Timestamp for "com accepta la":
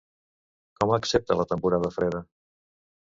0.79-1.47